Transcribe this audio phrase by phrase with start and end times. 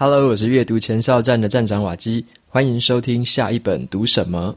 [0.00, 4.54] Hello，我是阅读前哨站的站长瓦基，欢迎收听下一本读什么。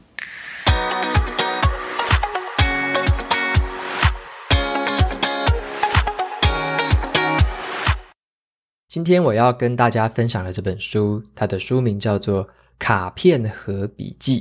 [8.86, 12.46] 今天我要跟大家分享的这本书，它的书名叫做
[12.78, 14.40] 《卡片和笔记》。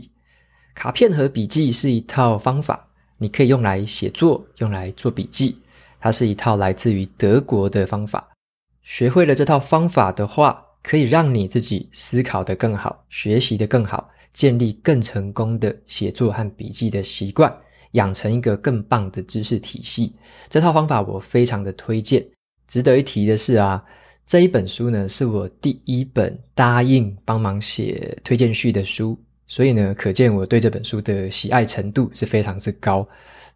[0.76, 2.88] 卡片和笔记是一套方法，
[3.18, 5.58] 你可以用来写作，用来做笔记。
[6.00, 8.30] 它是一套来自于德国的方法。
[8.84, 17.56] 学会了这套方法的话，可以让你自己思考得更好，学习得更好，建立更成功的写作和笔记的习惯，
[17.92, 20.14] 养成一个更棒的知识体系。
[20.50, 22.26] 这套方法我非常的推荐。
[22.68, 23.84] 值得一提的是啊，
[24.26, 33.08] 这一本书呢是我第一本答应帮忙写推荐序的书，所以呢，可见我对这本书的喜爱程度是非常之高，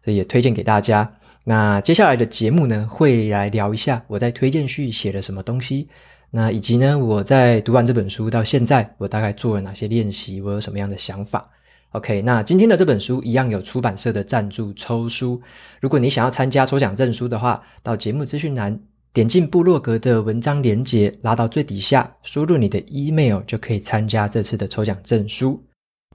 [0.04, 1.10] 所以也推荐给大家。
[1.44, 5.88] 那接下来的节目呢，会来聊一下我在推荐序写了什么东西。
[6.36, 10.38] 那以及呢，我在读完这本书到现在，我大概做了哪些练习？
[10.42, 11.48] 我有什么样的想法
[11.92, 15.40] ？OK，那今天的这本书一样有出版社的赞助抽书。
[15.80, 18.78] 如果你想要参加抽奖证书的话，到节目资讯栏
[19.14, 25.64] 点进部落格的文章连接，拉到最底下，输入你的 email 就可以参加这次的抽奖证书。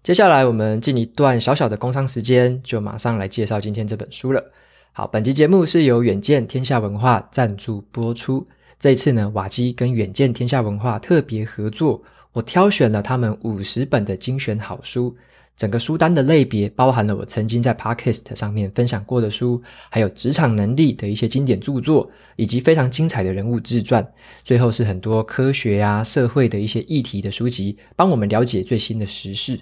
[0.04, 4.52] 接下来我们进一段小小的工商时间，就马上来介绍今天这本书了。
[4.92, 8.46] 好，本集节目是由远见天下文化赞助播出。
[8.82, 12.02] 这一次呢，瓦基跟远见天下文化特别合作，
[12.34, 15.16] 我挑选了他们五十本的精选好书。
[15.56, 24.04] 整个书单的类别包含了我曾经在 Podcast 上面分享过的书，还有职场能力的一些经典著作，以及非常精彩的人物自传。
[24.44, 29.60] 最后是很多科学啊、社会的一些议题的书籍，帮我们了解最新的时事。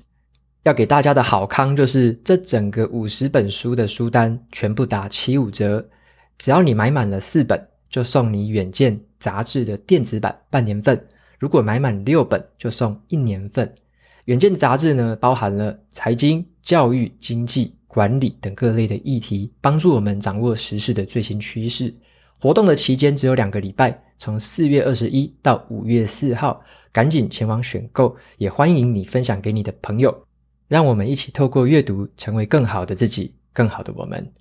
[0.64, 5.86] 要给大家的好康就是，这整个五十本书的书单全部打七五折，
[6.38, 11.00] 只要你买满了四本，就送你远见杂志的电子版半年份，
[11.38, 13.74] 如果买满六本就送一年份。
[14.26, 21.94] 远见杂志呢，包含了财经、教育、经济、管理等各类的议题，帮助我们掌握时事的最新趋势。
[22.40, 26.62] 活动的期间只有两个礼拜，从四月二十一到五月四号，
[26.92, 30.16] 赶紧前往选购，也欢迎你分享给你的朋友，
[30.68, 34.32] 让我们一起透过阅读，成为更好的自己，更好的我们。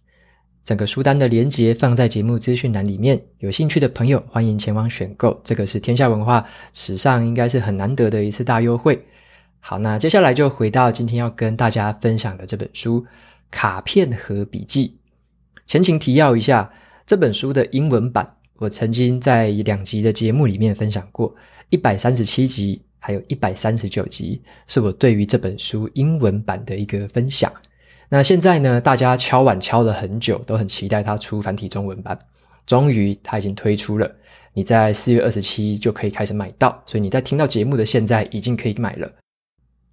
[0.68, 5.40] 整个书单的连接放在节目资讯栏里面，有兴趣的朋友欢迎前往选购。
[5.42, 9.02] 这个是天下文化史上应该是很难得的一次大优惠。
[9.60, 13.00] 好，那接下来就回到今天要跟大家分享的这本书
[13.50, 14.88] 《卡片和笔记》。
[15.66, 16.70] 前情提要一下，
[17.06, 21.34] 这本书的英文版我曾经在两集的节目里面分享过，
[21.70, 27.50] 一百三十七集还有一百三十九集是我对于这本书英文版的一个分享。
[28.10, 32.18] 那现在呢，大家敲碗敲了很久，都很期待它出繁体中文版。
[32.66, 34.10] 终于，它已经推出了，
[34.54, 36.82] 你在四月二十七就可以开始买到。
[36.86, 39.10] 所以你在听到节目的现在，已经可以买了。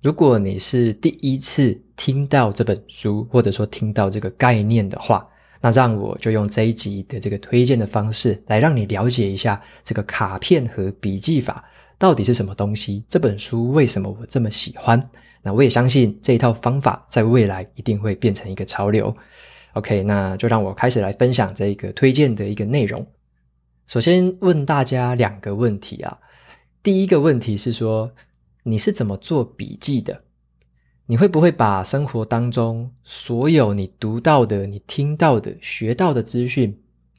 [0.02, 5.28] 如果你是第一次听到这本书，或者说听到这个概念的话，
[5.62, 11.64] 那让我就用这一集的这个推荐的方式，来让你了解一下这个卡片和笔记法
[11.98, 13.04] 到底是什么东西。
[13.10, 15.10] 这本书为什么我这么喜欢？
[15.46, 19.16] 那我也相信这一套方法在未来一定会变成一个潮流。
[19.74, 23.06] OK，那就让我开始来分享这一个推荐的一个内容。
[23.86, 26.18] 首先问大家两个问题啊。
[26.82, 28.12] 第一个问题是说，
[28.64, 30.24] 你是怎么做笔记的？
[31.06, 36.76] 你会不会把生活当中所有你读到的、你听到的、学到的资讯，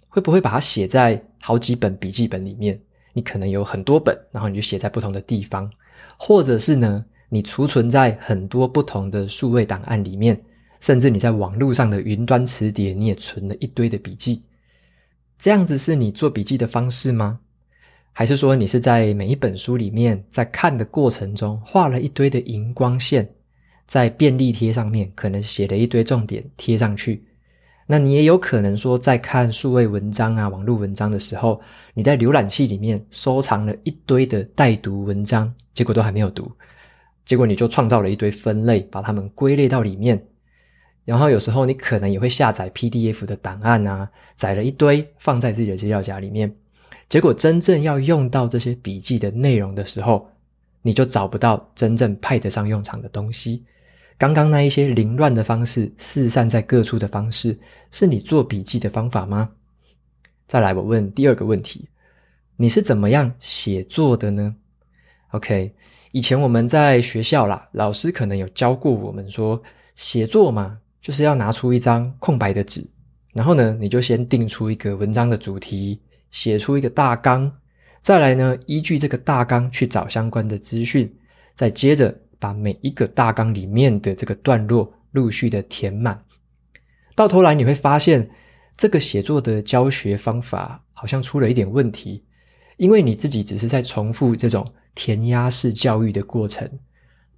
[0.08, 2.80] 会不会把它写在好几本笔记本里面？
[3.12, 5.70] 你可能有很多本，然后你就写在不同的地方，
[6.16, 7.04] 或者是呢？
[7.28, 10.40] 你储存在很多不同的数位档案里面，
[10.80, 14.42] 甚至你在网络上的云端磁碟，你也存了一堆的笔记。
[15.38, 17.40] 这样子是你做笔记的方式吗？
[18.12, 23.28] 还是说你是在每一本书里面，在看的过程中画了一堆的荧光线，
[23.86, 27.22] 在便利贴上面可能写了一堆重点贴上去？
[27.86, 31.60] 那你也有可能说，在看数位文章啊、网络文章的时候，
[31.92, 36.50] 你在浏览器里面收藏了一堆的待读文章，结果都还没有读。
[37.26, 40.26] 结果你就创造了一堆分类，把它们归类到里面。
[41.04, 46.52] 然后有时候你可能也会下载 PDF 的档案啊，载了一堆放在自己的资料夹里面。
[47.08, 50.28] 结果真正要用到这些笔记的内容的时候，
[50.82, 53.64] 你就找不到真正派得上用场的东西。
[54.18, 57.58] 刚刚那一些凌乱的方式，四散在各处的方式，
[57.90, 59.50] 是你做笔记的方法吗？
[60.48, 61.88] 再来，我问第二个问题：
[62.56, 64.56] 你是怎么样写作的呢
[65.32, 65.74] ？OK。
[66.16, 69.62] 以前我们在学校啦，老师可能有教过我们说，
[69.96, 72.82] 写作嘛，就是要拿出一张空白的纸，
[73.34, 77.52] 然后呢，你就先定出一个文章的主题，写出一个大纲，
[78.00, 81.14] 再来呢，依据这个大纲去找相关的资讯，
[81.54, 86.18] 再接着把每一个大纲里面的这个段落陆续的填满。
[87.14, 88.26] 到头来你会发现，
[88.74, 92.24] 这个写作的教学方法好像出了一点问题，
[92.76, 96.68] 因为你自己只是在重复这种填鸭式教育的过程，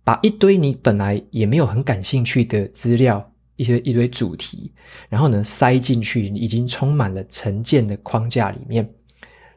[0.05, 4.73] 把一堆你本来也没有很感兴趣的资料，一些一堆主题，
[5.09, 8.89] 然后呢塞进去你已经充满了成见的框架里面。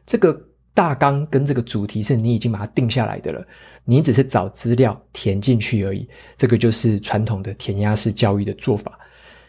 [0.06, 0.38] 这个
[0.74, 3.46] 大纲跟这个主题是你已经把它定下来的了，
[3.84, 6.08] 你只是找资料填进去而已。
[6.36, 8.98] 这个就是传统的填鸭式教育的做法。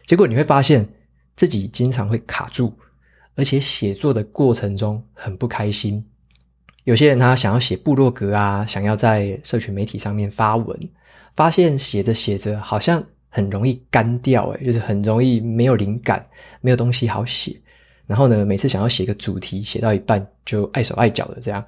[0.05, 0.87] 结果你会发现
[1.35, 2.73] 自己经常会卡住，
[3.35, 6.05] 而且写作的过程中很不开心。
[6.83, 10.77] 有些人他想要写部落格啊，想要在社群媒体上面发文，
[11.33, 16.25] 发现写着写着好像很容易干掉，诶，就是很容易没有灵感，
[16.61, 17.57] 没有东西好写。
[18.05, 21.63] 然后呢，每次想要写个主题，写到一半就碍手碍脚的这样。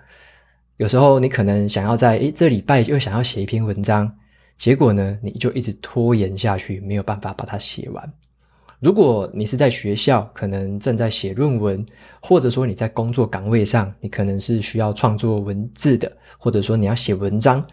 [0.77, 4.13] 有时候你可能想要在诶这礼拜又想要写一篇文章，
[4.57, 8.13] 结果呢，你就一直拖延下去，没有办法把它写完。
[8.85, 11.83] 如果你是在学校，可能正在写论文，
[12.21, 17.65] 或者说你在工作岗位上，你可能是需要创作文字的，或者说你要写文章，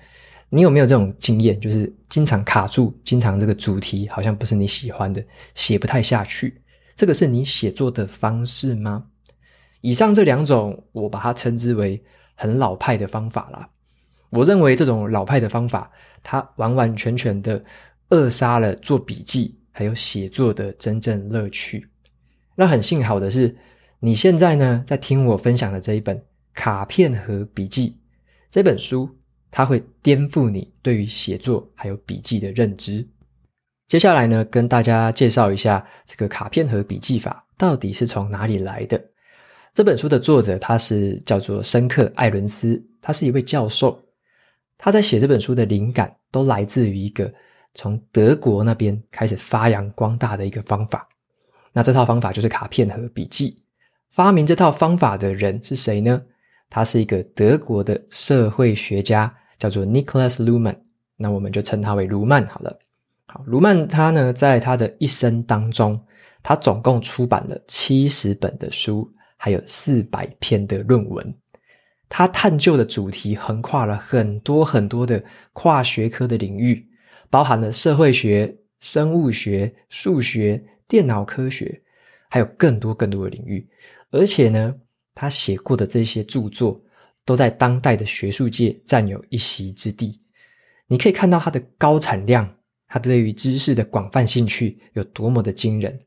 [0.49, 1.61] 你有没有这种经验？
[1.61, 5.23] 就是经常卡住，经常这个主题好像不是你喜欢的，
[5.55, 6.62] 写不太下去。
[6.97, 9.05] 这个是你写作的方式吗？
[9.82, 12.03] 以上这两种，我把它称之为
[12.37, 13.69] 很老派的方法啦。
[14.31, 15.91] 我认为这种老派的方法，
[16.23, 17.61] 它完完全全的
[18.09, 21.89] 扼杀了做笔记还有写作的真正乐趣。
[22.55, 23.57] 那很幸好的是，
[23.99, 26.17] 你现在呢在听我分享的这一本
[26.55, 27.89] 《卡片和笔记》
[28.51, 29.09] 这本书，
[29.51, 33.07] 它会颠覆你对于写作还有笔记的认知。
[33.89, 39.03] 接下来呢，跟大家介绍一下这个卡片和笔记法到底是从哪里来的。
[39.75, 43.99] 这本书的作者他是叫做申克·艾伦斯，他是一位教授。
[44.77, 47.33] 他在写这本书的灵感都来自于一个
[47.75, 51.09] 从德国那边开始发扬光大的一个方法。
[51.73, 53.63] 那这套方法就是卡片和笔记。
[54.11, 56.23] 发明这套方法的人是谁呢？
[56.69, 60.77] 他是一个德国的社会学家，叫做 Nicolas Luhmann。
[61.17, 62.79] 那我们就称他为卢曼好了。
[63.27, 65.99] 好，卢曼他呢，在他的一生当中，
[66.43, 71.35] 他总共出版了七十本的书，还有四百篇的论文。
[72.09, 75.23] 他探究的主题横跨了很多很多的
[75.55, 76.87] 跨学科的领域，
[77.32, 81.81] 包含了社会学、生物学、数学、电脑科学，
[82.29, 83.67] 还有更多更多的领域。
[84.11, 84.75] 而且呢，
[85.14, 86.79] 他写过的这些著作，
[87.25, 90.20] 都在当代的学术界占有一席之地。
[90.87, 92.46] 你可以看到他的高产量。
[92.87, 95.99] 他对于知识的广泛兴趣有多么的惊人，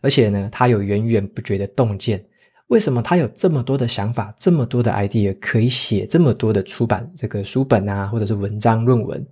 [0.00, 2.24] 而且呢，他有源源不绝的洞见。
[2.68, 9.22] 为什么他有这么多的想法，这么多的 idea 可以写这么多的出版这个书本啊，或者是文章论文，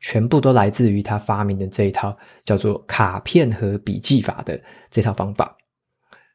[0.00, 4.60] 全部都来自于他发明的这一套叫做卡片和笔记法的
[4.90, 5.56] 这套方法。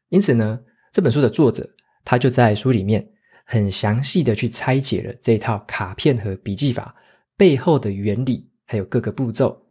[0.08, 0.58] 因此呢，
[0.92, 1.68] 这本书的作者
[2.04, 3.06] 他就在书里面
[3.44, 6.94] 很详细的去拆解了这套卡片和笔记法
[7.36, 9.62] 背后的原理，还有各个步骤。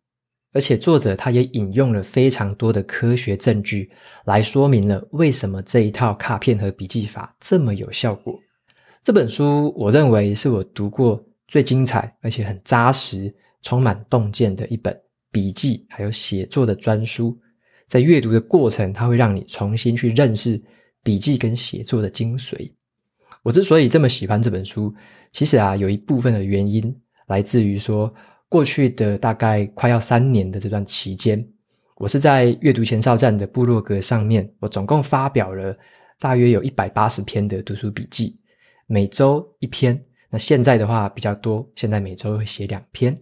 [0.53, 3.91] 而且作者他也引用了非常多的科学证据，
[4.23, 8.39] 来说明了为什么这一套卡片和笔记法这么有效果。
[9.03, 13.33] 这本书我认为是我读过最精彩，而且很扎实、
[13.65, 14.97] 充满洞见的一本
[15.29, 17.37] 笔记还有写作的专书。
[17.85, 20.59] 在阅读的过程，它会让你重新去认识
[21.03, 22.71] 笔记跟写作的精髓。
[23.43, 24.95] 我之所以这么喜欢这本书，
[25.33, 26.95] 其实啊，有一部分的原因
[27.27, 28.15] 来自于说。
[28.47, 31.45] 过去的大概快要三年的这段期间，
[31.97, 35.75] 我是在阅读前哨站的部落格上面，我总共发表了
[36.19, 38.39] 大约有一百八十篇的读书笔记，
[38.85, 40.01] 每周一篇。
[40.29, 43.19] 那现在的话比较多，现在每周会写两篇，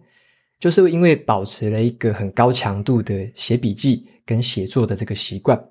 [0.64, 5.62] 就是因为保持了一个很高强度的写笔记跟写作的这个习惯。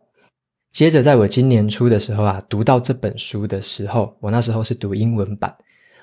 [0.72, 5.52] 接着，在我今年初的时候啊，读到这本书的时候，我那时候是读英文版，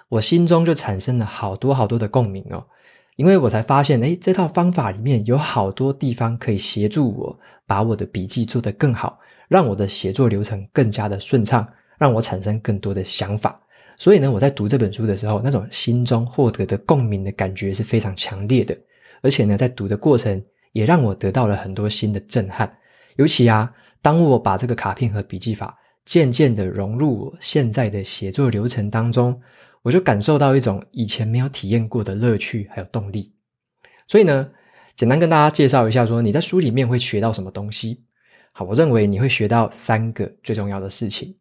[0.08, 2.66] 我心中就产生了好多好多的共鸣哦。
[3.14, 11.64] 因为我才发现，诶，这套方法里面有好多地方可以协助我把我的笔记做得更好，让我的写作流程更加的顺畅，
[11.96, 13.60] 让我产生更多的想法。
[14.00, 18.74] 所以呢，我在读这本书的时候，那种心中获得的共鸣的感觉是非常强烈的。
[19.20, 20.42] 而且呢，在读的过程
[20.72, 22.74] 也让我得到了很多新的震撼。
[23.16, 29.38] 尤其啊，当我把这个卡片和笔记法渐渐的融入我现在的写作流程当中。
[29.82, 33.34] 我就感受到一种以前没有体验过的乐趣，还有动力。
[34.06, 34.50] 所以呢，
[34.94, 38.02] 简单跟大家介绍一下，说你在书里面会学到什么东西。
[38.52, 41.36] 好，我认为你会学到三个最重要的事情。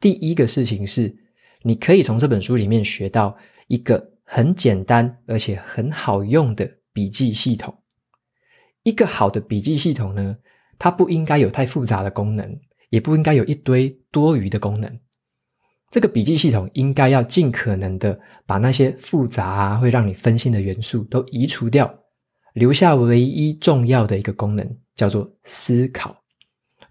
[0.00, 1.14] 第一个事情是，
[1.62, 3.36] 你可以从这本书里面学到
[3.68, 7.76] 一个很简单而且很好用的笔记系统。
[8.82, 10.36] 一个好的笔记系统呢，
[10.78, 14.98] 它不应该有太复杂的功能，也不应该有一堆多余的功能。
[15.90, 21.92] 这个笔记系统应该要尽可能的把那些复杂啊，会让你分心的元素都移除掉，
[22.54, 26.16] 留下唯一重要的一个功能，叫做思考。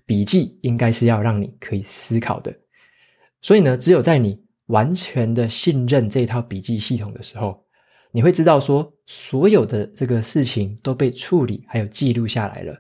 [0.06, 2.54] 笔记应该是要让你可以思考的。
[3.42, 7.64] 所以呢，只有在你完全的信任这套笔记系统的时候，
[8.12, 12.76] 你会知道说，所有的这个事情都被处理还有记录下来了。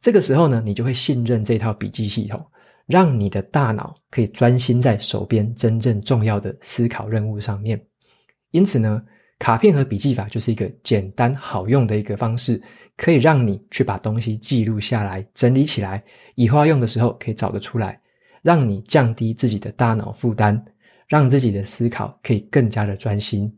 [0.00, 2.44] 这个时候呢，你就会信任这套笔记系统，
[2.86, 7.80] 让你的大脑可以专心在手边真正重要的思考任务上面。
[8.50, 9.02] 因此呢，
[9.38, 12.60] 卡片和笔记法就是一个简单好用的一个方式，
[12.96, 16.02] 可以让你去把东西记录下来、整理起来，
[16.34, 18.00] 以后要用的时候可以找得出来。
[18.42, 20.60] 让你降低自己的大脑负担，
[21.12, 23.54] 让自己的思考可以更加的专心。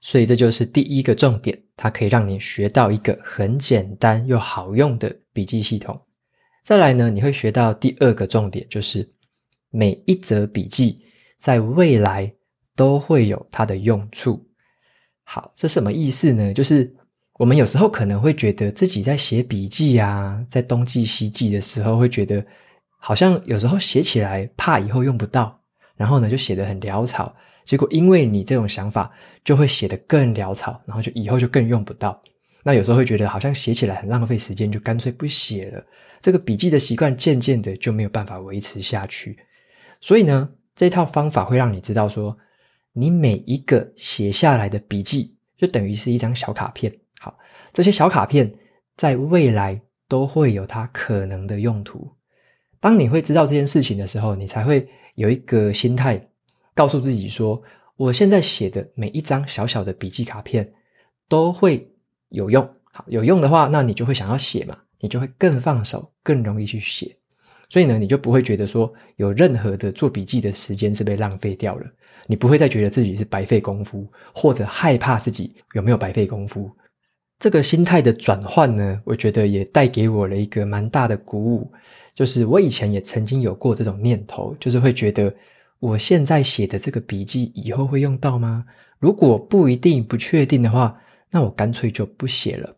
[0.00, 6.00] 所以这就是第一个重点，它可以让你学到一个很简单又好用的笔记系统。
[6.64, 9.06] 再来呢，你会学到第二个重点，就是
[9.68, 11.04] 每一则笔记
[11.38, 12.32] 在未来
[12.74, 14.42] 都会有它的用处。
[15.24, 16.54] 好，这什么意思呢？
[16.54, 16.90] 就是
[17.34, 22.42] 我们有时候可能会觉得自己在写笔记啊，在东记西记的时候，会觉得。
[23.00, 25.62] 好像有时候写起来怕以后用不到，
[25.98, 27.34] 然后呢就写得很潦草，
[27.66, 29.12] 结果因为你这种想法，
[29.44, 32.18] 就会写得更潦草，然后就以后就更用不到。
[32.62, 35.84] 那有时候会觉得好像写起来很浪费时间，就干脆不写了。
[36.20, 39.38] 这个笔记的习惯渐渐的就没有办法维持下去。
[40.00, 42.36] 所以呢，这套方法会让你知道说，
[42.92, 46.92] 你每一个写下来的笔记就等于是一张小卡片。
[47.20, 47.36] 好，
[47.72, 48.52] 这些小卡片
[48.96, 52.10] 在未来都会有它可能的用途。
[52.80, 54.86] 当你会知道这件事情的时候，你才会
[55.18, 56.28] 有一个心态，
[56.74, 57.60] 告诉自己说：
[57.96, 60.72] 我现在写的每一张小小的笔记卡片
[61.28, 61.92] 都会
[62.28, 62.62] 有用。
[62.84, 67.16] 好，有用的话，那你就会想要写嘛，你就会更放手，更容易去写。
[67.68, 71.86] 所以呢，你就不会觉得说有任何的做笔记的时间是被浪费掉了，
[72.28, 76.70] 你不会再觉得自己是白费功夫，或者害怕自己有没有白费功夫。
[77.38, 81.70] 这个心态的转换呢，我觉得也带给我了一个蛮大的鼓舞。
[82.14, 85.32] 就是我以前也曾经有过这种念头，就是会觉得
[85.78, 88.64] 我现在写的这个笔记以后会用到吗？
[88.98, 92.74] 如果不一定、不确定的话，那我干脆就不写了。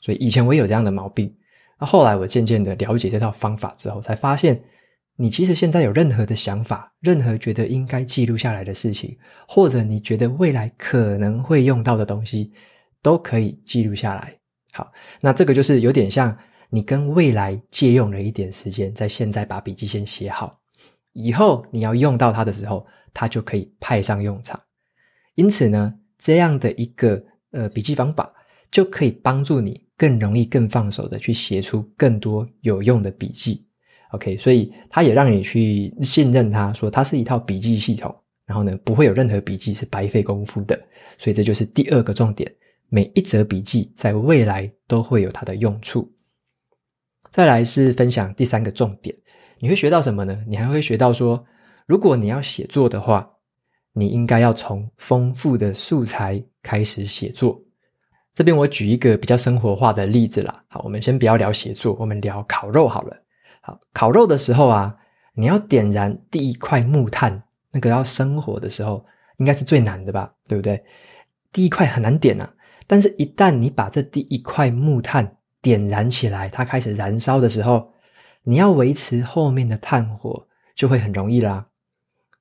[0.00, 1.30] 所以以前我也有这样的毛病。
[1.78, 4.58] 那后来我渐渐的了解这套方法之后，才发现，
[5.16, 12.52] 你其实现在有任何的想法，任何觉得应该记录下来的事情，或者你觉得未来可能会用到的东西，
[13.02, 14.34] 都可以记录下来。
[14.72, 16.36] 好，那这个就是有点像。
[16.70, 20.60] 你跟未来借用了一点时间，在现在把笔记先写好，
[21.14, 24.60] 以后你要用到它的时候，它就可以派上用场。
[25.34, 28.30] 因此呢，这样的一个呃笔记方法，
[28.70, 33.64] 就可以帮助你更容易、更放手的去写出更多有用的笔记。
[34.10, 38.14] OK，所以它也让你去信任它，说它是一套笔记系统，
[38.44, 40.78] 然后呢，不会有任何笔记是白费功夫的。
[41.16, 42.54] 所以这就是第二个重点，
[42.88, 46.10] 每一则笔记在未来都会有它的用处。
[47.30, 49.14] 再来是分享第三个重点，
[49.58, 50.42] 你会学到什么呢？
[50.46, 51.44] 你还会学到说，
[51.86, 53.30] 如果你要写作的话，
[53.92, 57.60] 你应该要从丰富的素材开始写作。
[58.32, 60.64] 这边我举一个比较生活化的例子啦。
[60.68, 63.16] 好，我们先不要聊写作，我们聊烤肉好了。
[63.60, 64.96] 好，烤肉的时候啊，
[65.34, 67.42] 你要点燃第一块木炭，
[67.72, 69.04] 那个要生火的时候，
[69.38, 70.32] 应该是最难的吧？
[70.46, 70.82] 对不对？
[71.52, 72.54] 第一块很难点啊，
[72.88, 77.92] 但是一旦你把这第一块木炭点燃起来，它开始燃烧的时候，
[78.42, 81.68] 你要维持后面的炭火就会很容易啦。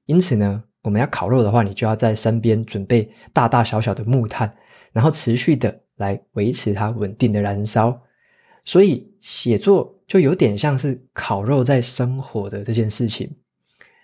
[0.06, 4.56] 因此呢，我们要烤肉的话，你就要在身边准备大大小小的木炭，
[4.94, 8.02] 然后持续的来维持它稳定的燃烧。
[8.64, 13.36] 所以写作就有点像是烤肉在生火的这件事情，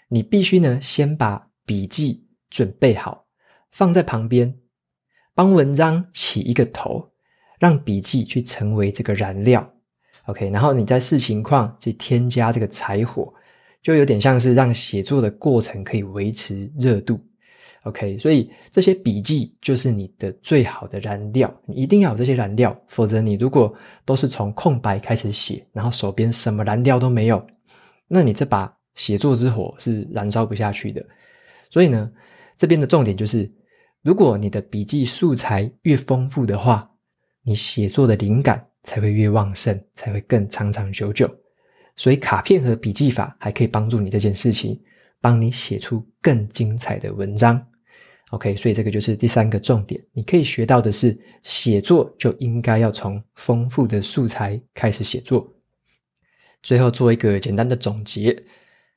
[0.09, 3.25] 你必须呢先把笔记准备好，
[3.71, 4.53] 放在旁边，
[5.33, 7.09] 帮文章起一个头。
[7.59, 9.65] 让笔记去成为这个燃料
[10.25, 13.33] ，OK，然后你再视情况去添加这个柴火，
[13.81, 17.17] 就有点像是让写作的过程可以维持热度
[17.83, 23.73] ，OK，所以这些笔记就是你的最好的燃料，你一定要有这些燃料，否则你如果
[24.03, 27.47] 都是从空白开始写，然后手边什么燃料都没有，
[28.09, 31.01] 那你这把写作之火是燃烧不下去的。
[31.69, 32.11] 所以呢，
[32.57, 33.49] 这边的重点就是，
[34.03, 36.91] 如果你的笔记素材越丰富的话，
[37.41, 41.33] 你写作的灵感才会越旺盛，才会更长长久久。
[41.95, 44.77] 所以卡片和笔记法还可以帮助你这件事情，
[45.21, 47.65] 帮你写出更精彩的文章。
[48.31, 55.47] OK，所以这个就是第三个重点，你可以学到的是，写作就应该要从丰富的素材开始写作。
[56.61, 58.35] 最后做一个简单的总结，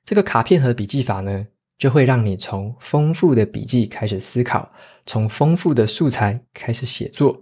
[0.05, 1.47] 这个卡片和笔记法呢，
[1.79, 4.71] 就会让你从丰富的笔记开始思考，
[5.05, 7.37] 从丰富的素材开始写作。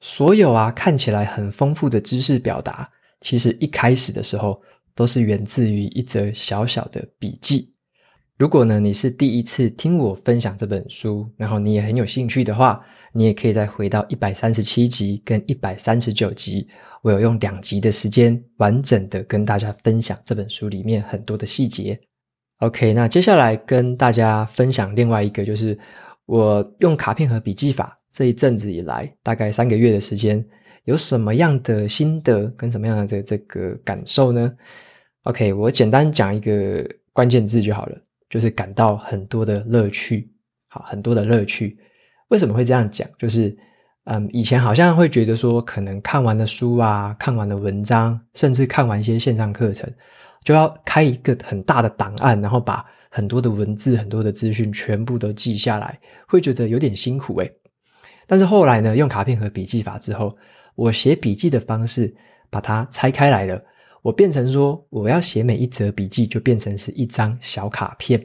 [0.00, 2.88] 所有啊看起来很丰富的知识表达，
[3.20, 4.60] 其实一开始的时候
[4.94, 7.72] 都是源自于一则小小的笔记。
[8.38, 16.68] 如果呢，你是第一次听我分享这本书，然后你也很有兴趣的话，你也可以再回到一百三十七集跟一百三十九集，
[17.02, 21.98] 我有用两集的时间完整的跟大家分享这本书里面很多的细节。
[22.58, 25.78] OK，那接下来跟大家分享另外一个，就是
[26.24, 30.44] 我用卡片和笔记法这一阵子以来，大概三个月的时间，
[30.84, 34.52] 有什么样的心得跟什么样的这这个感受呢
[35.22, 37.98] ？OK，我简单讲一个关键字就好了。
[38.28, 40.28] 就是感到很多的乐趣，
[40.66, 41.78] 好，很多的乐趣。
[42.26, 43.08] 为什么会这样讲？
[43.16, 43.56] 就是，
[44.06, 49.88] 嗯，以前好像会觉得说，可能看完了书啊，看完了文章，甚至看完一些线上课程，
[50.46, 55.98] 就要开一个很大的档案，然后把很多的文字、很多的资讯全部都记下来，
[56.28, 57.52] 会觉得有点辛苦诶。
[58.28, 60.36] 但是后来呢，用卡片和笔记法之后，
[60.76, 62.14] 我写笔记的方式
[62.48, 63.60] 把它拆开来了。
[64.02, 68.24] 我变成说，我要写每一则笔记，就变成是一张小卡片。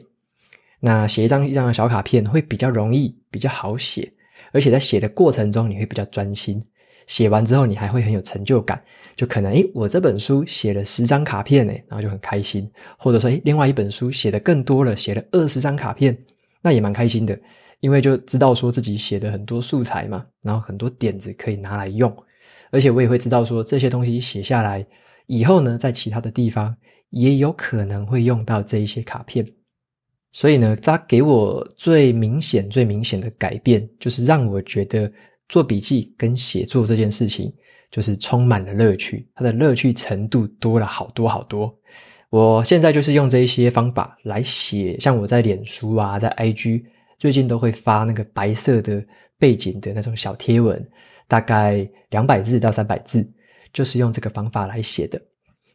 [0.78, 4.12] 那写一张一张的小卡片会比较容易，比较好写，
[4.52, 6.64] 而且在写的过程中你会比较专心。
[7.06, 8.82] 写完之后你还会很有成就感，
[9.14, 12.70] 就可能诶，我这本书写了十张卡片诶，然后就很开心。
[12.98, 16.16] 或者说诶，另外一本书写的更多了，写了二十张卡片，
[16.60, 17.38] 那也蛮开心的，
[17.80, 22.14] 因为就知道说自己写的很多素材嘛，然后很多点子可以拿来用，
[22.70, 24.86] 而且我也会知道说这些东西写下来。
[25.26, 26.76] 以后呢，在其他的地方
[27.10, 29.46] 也有可能会用到这一些卡片，
[30.32, 35.10] 所以呢，它给我最明显、最明显的改变，就是让我觉得
[35.52, 37.52] 做笔记跟写作这件事情，
[37.90, 41.70] 就是充满了乐趣，它的乐趣程度多了好多好多。
[42.30, 46.82] 我现在就是用这一些方法来写，像我在脸书啊，在 IG
[47.18, 49.04] 最近都会发那个白色的
[49.38, 50.82] 背景的那种小贴文，
[51.28, 53.30] 大概两百字到三百字。
[53.74, 55.20] 就是用这个方法来写的，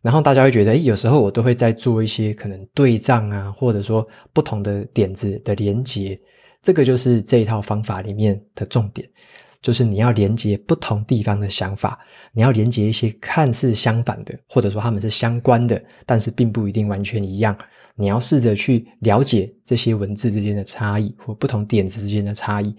[0.04, 6.20] 然后大家会觉得，诶，有时候我都会在做一些可能对仗啊，或者说不同的点子的连接，
[6.62, 9.08] 这个就是这一套方法里面的重点，
[9.62, 12.00] 就是你要连接不同地方的想法，
[12.32, 17.58] 你要连接一些看似相反的，或者说他们是相关的，但是并不一定完全一样，
[17.96, 22.76] 你要试着去了解这些文字之间的差异或不同点子之间的差异。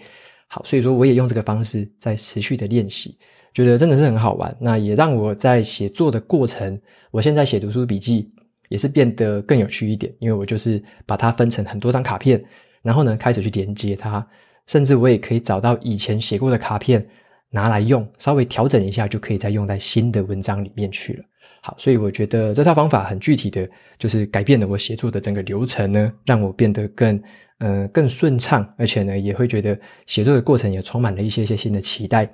[0.49, 3.19] 好，所以说我也用这个方式在持续的练习。
[3.55, 8.31] 觉得真的是很好玩，那也让我在写作的过程，我现在写读书笔记
[8.69, 12.41] 也是变得更有趣一点，因为我就是把它分成很多张卡片，
[12.83, 14.25] 然后呢开始去连接它，
[14.69, 17.05] 甚至我也可以找到以前写过的卡片
[17.51, 21.25] 拿来用，稍微调整一下就可以再用在新的文章里面去了。
[21.61, 27.21] 好，所以我觉得这套方法很具体的就是改变了我写作的整个流程呢，让我变得更
[27.59, 29.77] 呃更顺畅，而且呢也会觉得
[30.07, 32.31] 写作的过程也充满了一些些新的期待。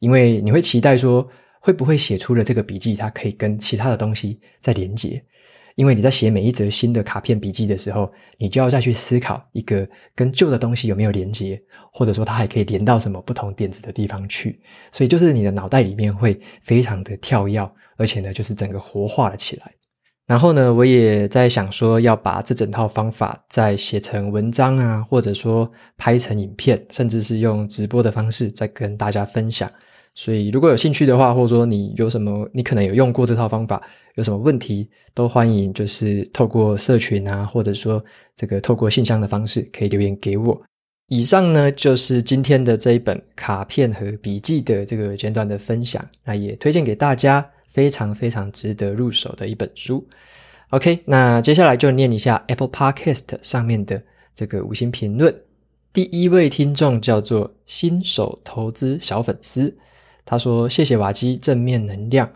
[0.00, 1.26] 因为你会期待说，
[1.60, 5.22] 会不会写出了这个笔记，它可以跟其他的东西再连接？
[5.74, 11.60] 因为你在写每一则新的卡片笔记的时候，你就要再去思考一个跟旧的东西有没有连接，
[11.92, 14.60] 或者说它还可以连到什么不同点子的地方去。
[14.92, 19.72] 所以就是你的脑袋里面会非常的跳跃，而且呢，就是整个活化了起来。
[20.26, 29.70] 然后呢，我也在想说，要把这整套方法再写成文章啊，或者说拍成影片，甚至是用直播的方式再跟大家分享。
[30.16, 33.82] 所以，如果有兴趣的话，或者说你有什么，你可能有用过这套方法，
[34.14, 38.02] 有什么问题，都欢迎就是透过社群啊，或者说
[38.36, 40.62] 这个透过信箱的方式，可以留言给我。
[41.08, 50.06] 以上呢，就是今天的这一本卡片和笔记的这个简短的分享，那也推荐给大家，非常非常值得入手的一本书。
[50.70, 54.00] OK，那接下来就念一下 Apple Podcast 上面的
[54.32, 55.34] 这个五星评论。
[55.92, 59.76] 第一位听众叫做新手投资小粉丝。
[60.26, 62.30] 他说：“谢谢瓦基正面能量，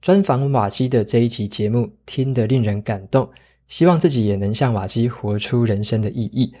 [0.00, 3.28] 专访瓦基的这一期节目听得令人感动，
[3.66, 6.54] 希望自己也能像瓦基活出人生的意义。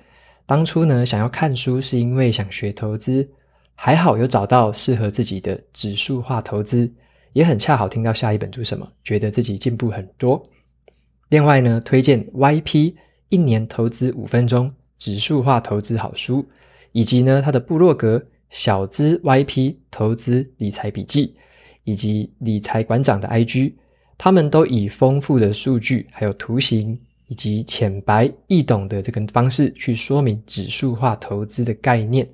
[0.44, 3.28] 当初呢，想要看书是因为想学投资，
[3.76, 6.92] 还好有找到适合自己的指数化投资，
[7.32, 10.44] 也很恰好听到下一本读什么，觉得自己进步很多。
[11.28, 12.94] 另外呢，推荐 YP
[13.28, 16.44] 一年投资五分钟指数化投资好书，
[16.90, 18.20] 以及呢他的部落格。”
[18.52, 21.34] 小资 YP 投资理财笔记，
[21.84, 23.72] 以及理财馆长的 IG，
[24.18, 32.28] 他们都以丰富的数据还有图形以及浅白易懂的这个方式去说明指数化投资的概念，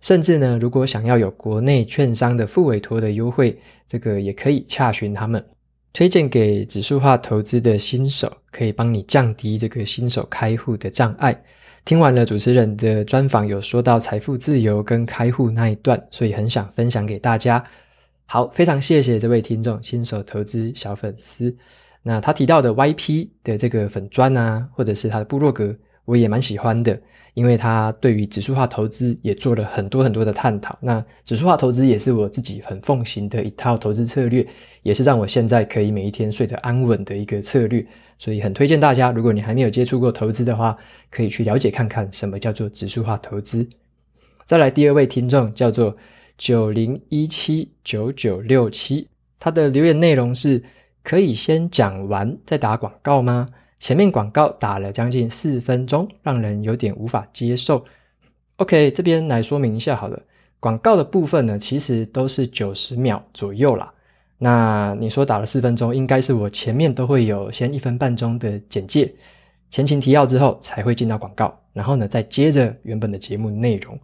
[0.00, 3.58] 甚至呢，如果想要有国内券商的副委托的优惠，
[3.88, 5.44] 这个也可以洽询他们，
[5.92, 11.42] 推荐给指数化投资的新手，可以帮你降低这个新手开户的障碍。
[11.84, 17.62] 听完了主持人的专访，有说到财富自由跟开户那一段，所以很想分享给大家。
[18.24, 21.54] 好，非常谢谢这位听众，新手投资小粉丝。
[22.02, 27.00] 那他提到的 YP 的这个粉砖啊，或者是他的部落格，我也蛮喜欢的，
[27.34, 30.78] 因为他对于指数化投资也做了很多很多的探讨。
[30.80, 34.46] 那指数化投资也是我自己很奉行的一套投资策略，
[34.82, 37.84] 也是让我现在可以每一天睡得安稳的一个策略。
[38.18, 40.76] 所以很推荐大家，如果你还没有接触过投资的话，
[41.10, 43.68] 可以去了解看看什么叫做指数化投资。
[44.44, 45.96] 再来第二位听众叫做
[46.38, 50.62] 九零一七九九六七，他的留言内容是。
[51.04, 53.46] 可以先讲完再打广告吗？
[53.78, 57.84] 前面广告打了将近四分钟，让人有点无法接受。
[58.56, 60.18] OK，这边来说明一下好了。
[60.60, 63.92] 广告的部分呢，其实都是九十秒左右啦。
[64.38, 69.12] 那你说打了四分钟，应该是我前面都会有先一分半钟的简介、
[69.70, 73.98] 前情提要之后，才会进到广告，然后呢，再接着原本的节目内容。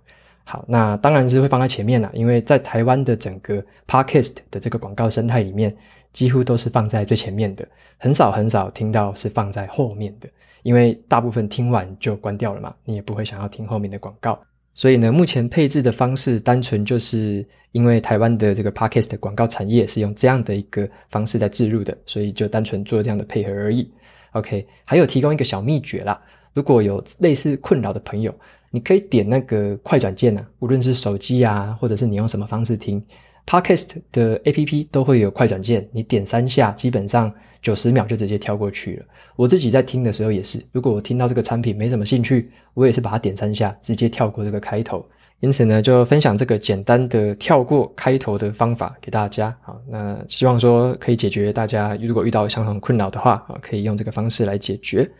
[0.44, 5.74] 好，那当然是会放在前面啦，因为在台湾的整个 Podcast 的这个广告生态里面。
[6.12, 7.66] 几乎都是放在最前面的，
[7.98, 10.28] 很少很少听到是放在后面的，
[10.62, 14.38] 因为大部分听完就关掉了嘛，你也不会想要听后面的广告。
[14.74, 23.90] 所以呢，目前配置的方式单纯就是因为台湾的这个 Podcast 的广告产业是用这样的一个方式在置入的，所以就单纯做这样的配合而已。
[24.32, 26.18] OK，还有提供一个小秘诀啦，
[26.54, 28.32] 如果有类似困扰的朋友，
[28.70, 33.04] 你可以点那个快转键啊，无论是手机啊，或者是你用什么方式听。
[33.46, 39.04] Podcast 的 APP 都会有快转键，你点三下，基本上九十秒就直接跳过去了。
[39.36, 45.04] 我自己在听的时候也是，如果我听到这个产品没什么兴趣，我也是把它点三下，直接跳过这个开头。
[45.40, 49.56] 因此呢，就分享这个简单的跳过开头的方法给大家。
[49.62, 55.10] 好，那希望说可以解决大家如果遇到相同困扰的话啊，可以用这个方式来解决。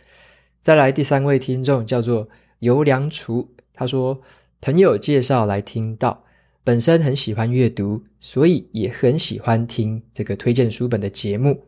[0.60, 2.28] 再来第三位听众叫做
[2.58, 4.20] 游良厨，他说
[4.60, 6.22] 朋友介绍来听到。
[6.70, 11.60] 本身很喜欢阅读，所以也很喜欢听这个推荐书本的节目。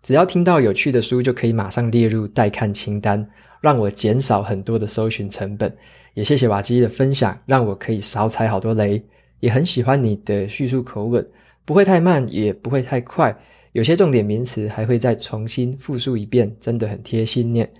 [0.00, 3.28] 只要听到有趣的书，就可以马上列入待看清单，
[3.60, 5.70] 让我减少很多的搜寻成本。
[6.14, 9.04] 也谢谢瓦基的分享，让我可以少踩好多雷。
[9.40, 11.28] 也很喜欢你的叙述口吻，
[11.66, 13.36] 不会太慢，也不会太快，
[13.72, 17.70] 有些重点名词还会再重新复述一遍，真的很贴心念。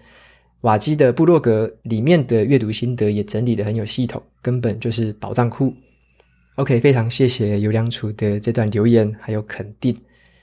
[0.61, 5.73] 瓦基的部落格里面的阅读心得也整理得很有系统，根本就是宝藏库。
[6.59, 9.97] OK，非常谢谢尤良楚的这段留言还有肯定。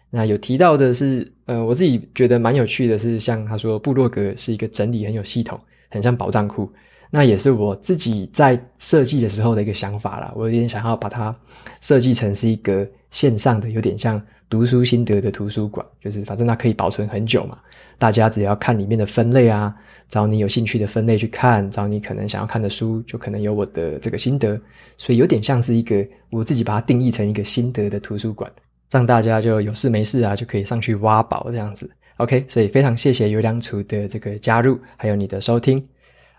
[0.10, 6.71] 那有提到的是，呃，我自己觉得蛮有趣的是，像他说部落格是一个整理很有系统，很像宝藏库。
[7.12, 10.32] 那也是我自己在设计的时候的一个想法啦。
[10.38, 11.38] 我有点想要把它
[11.82, 17.58] 设计成是一个线上的，有点像读书心得的图书馆，就是反正它可以保存很久嘛。
[17.98, 19.74] 大家只要看里面的分类啊，
[20.08, 24.60] 找你有兴趣的分类去看，找你可能想要看的书，就可能有我的这个心得，
[24.98, 28.52] 所以有点像是一个我自己把它定义成一个心得的图书馆，
[28.92, 31.90] 让大家就有事没事啊，就可以上去挖宝这样子。
[32.18, 35.86] OK，所以非常谢谢游良厨的这个加入，还有你的收听。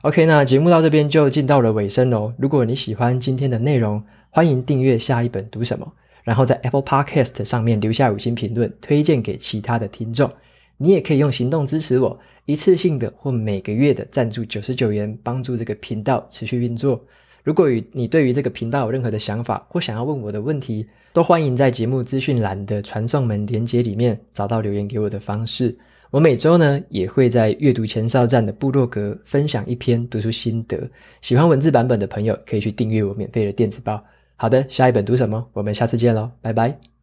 [0.02, 2.32] OK，那节目到这边就进到了尾声喽。
[2.38, 5.90] 如果你喜欢今天的内容，欢迎订阅下一本读什么，
[6.26, 10.28] 然后在 Apple Podcast 上面留下五星评论，推荐给其他的听众。
[10.76, 17.00] 你也可以用行动支持我，一次性的或每个月的赞助九十九元，帮助这个频道持续运作。
[17.44, 25.78] 如果与你对于这个频道有任何的想法或想要问我的问题，都欢迎在节目资讯栏的传送门连接里面找到留言给我的方式。
[26.10, 30.90] 我每周呢也会在阅读前哨站的部落格分享一篇读书心得，
[31.22, 34.02] 喜欢文字版本的朋友可以去订阅我免费的电子报。
[34.36, 35.48] 好的，下一本读什么？
[35.54, 36.95] 我们下次见喽，拜拜。